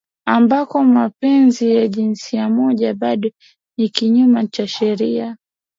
[0.27, 3.29] ambako mapenzi ya jinsia moja bado
[3.79, 5.37] ni kinyume cha sheria